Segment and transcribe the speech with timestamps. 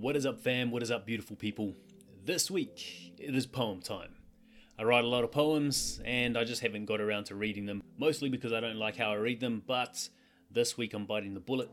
[0.00, 0.70] What is up, fam?
[0.70, 1.74] What is up, beautiful people?
[2.24, 4.10] This week, it is poem time.
[4.78, 7.82] I write a lot of poems and I just haven't got around to reading them,
[7.98, 10.08] mostly because I don't like how I read them, but
[10.52, 11.68] this week I'm biting the bullet.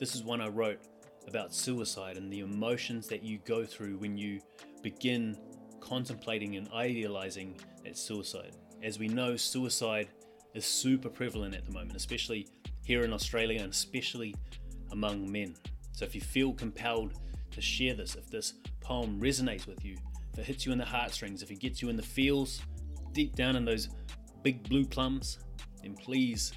[0.00, 0.80] This is one I wrote
[1.28, 4.40] about suicide and the emotions that you go through when you
[4.82, 5.38] begin
[5.78, 8.56] contemplating and idealizing that suicide.
[8.82, 10.08] As we know, suicide
[10.54, 12.48] is super prevalent at the moment, especially
[12.84, 14.34] here in Australia and especially
[14.90, 15.54] among men.
[15.92, 17.12] So if you feel compelled
[17.52, 19.96] to share this, if this poem resonates with you,
[20.32, 22.62] if it hits you in the heartstrings, if it gets you in the feels,
[23.12, 23.88] deep down in those
[24.42, 25.38] big blue plums,
[25.82, 26.52] then please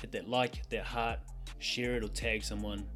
[0.00, 1.18] hit that like, hit that heart,
[1.58, 2.86] share it or tag someone.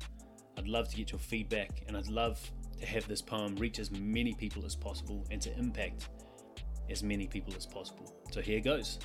[0.57, 2.41] I'd love to get your feedback and I'd love
[2.79, 6.09] to have this poem reach as many people as possible and to impact
[6.91, 8.15] as many people as possible.
[8.31, 8.99] So here goes.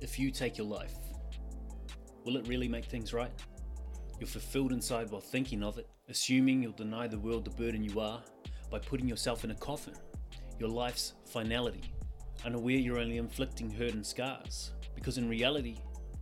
[0.00, 0.94] If you take your life,
[2.24, 3.32] will it really make things right?
[4.20, 8.00] You're fulfilled inside while thinking of it, assuming you'll deny the world the burden you
[8.00, 8.22] are
[8.70, 9.94] by putting yourself in a coffin,
[10.58, 11.94] your life's finality,
[12.44, 15.78] unaware you're only inflicting hurt and scars, because in reality,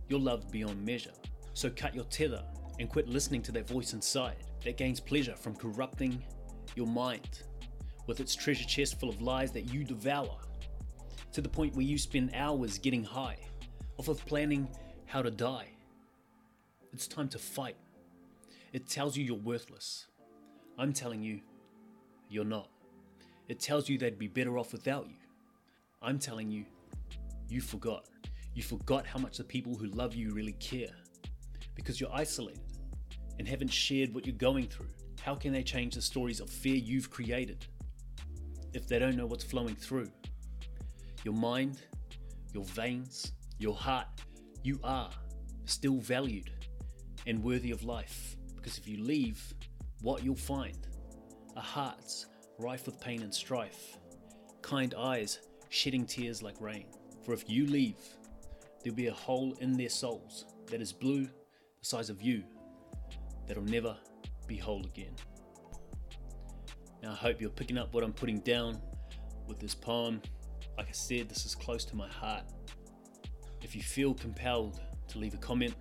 [0.07, 1.11] you're loved beyond measure.
[1.53, 2.41] So cut your tether
[2.79, 6.23] and quit listening to that voice inside that gains pleasure from corrupting
[6.75, 7.41] your mind
[8.07, 10.37] with its treasure chest full of lies that you devour
[11.33, 13.37] to the point where you spend hours getting high
[13.97, 14.69] off of planning
[15.05, 15.67] how to die.
[16.93, 17.75] It's time to fight.
[18.71, 20.05] It tells you you're worthless.
[20.77, 21.41] I'm telling you,
[22.29, 22.69] you're not.
[23.47, 25.15] It tells you they'd be better off without you.
[26.01, 26.65] I'm telling you,
[27.47, 28.05] you forgot.
[28.53, 30.93] You forgot how much the people who love you really care.
[31.73, 32.61] Because you're isolated
[33.39, 34.89] and haven't shared what you're going through.
[35.21, 37.65] How can they change the stories of fear you've created
[38.73, 40.11] if they don't know what's flowing through?
[41.23, 41.81] Your mind,
[42.53, 44.07] your veins, your heart,
[44.63, 45.09] you are
[45.65, 46.51] still valued
[47.25, 48.37] and worthy of life.
[48.59, 49.41] Because if you leave,
[50.01, 50.77] what you'll find
[51.55, 52.25] are hearts
[52.57, 53.97] rife with pain and strife,
[54.61, 56.87] kind eyes shedding tears like rain.
[57.25, 57.95] For if you leave,
[58.83, 62.43] there'll be a hole in their souls that is blue, the size of you,
[63.47, 63.95] that'll never
[64.45, 65.15] be whole again.
[67.01, 68.81] Now, I hope you're picking up what I'm putting down
[69.47, 70.21] with this poem.
[70.77, 72.43] Like I said, this is close to my heart.
[73.61, 75.75] If you feel compelled to leave a comment,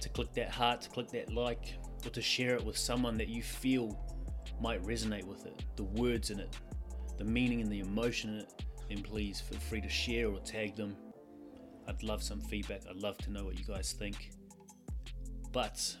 [0.00, 3.28] to click that heart, to click that like, or to share it with someone that
[3.28, 3.98] you feel
[4.60, 6.56] might resonate with it, the words in it,
[7.18, 10.76] the meaning and the emotion in it, then please feel free to share or tag
[10.76, 10.96] them.
[11.88, 12.82] I'd love some feedback.
[12.88, 14.30] I'd love to know what you guys think.
[15.52, 15.96] But,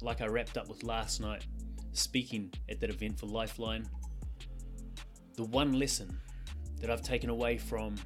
[0.00, 1.44] like I wrapped up with last night,
[1.92, 3.88] speaking at that event for Lifeline,
[5.34, 6.18] the one lesson
[6.80, 7.96] that I've taken away from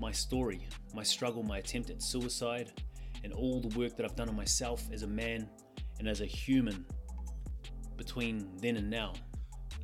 [0.00, 2.72] my story, my struggle, my attempt at suicide,
[3.24, 5.48] and all the work that I've done on myself as a man
[6.02, 6.84] and as a human
[7.96, 9.12] between then and now.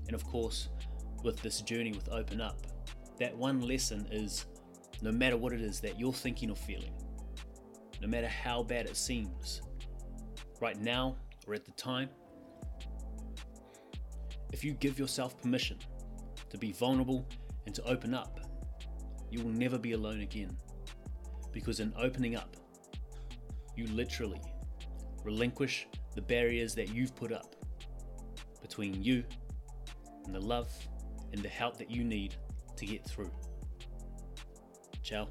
[0.09, 0.69] And of course,
[1.23, 2.59] with this journey with Open Up,
[3.21, 4.47] that one lesson is
[5.01, 6.93] no matter what it is that you're thinking or feeling,
[8.03, 9.63] no matter how bad it seems,
[10.61, 11.15] right now
[11.47, 12.09] or at the time,
[14.53, 15.79] if you give yourself permission
[16.51, 17.29] to be vulnerable
[17.67, 18.41] and to open up,
[19.31, 20.51] you will never be alone again.
[21.53, 22.57] Because in opening up,
[23.77, 24.41] you literally
[25.25, 25.87] relinquish
[26.19, 27.55] the barriers that you've put up
[28.61, 29.23] between you
[30.27, 30.69] and the love
[31.33, 32.35] and the help that you need
[32.75, 33.31] to get through.
[35.05, 35.29] Ciao.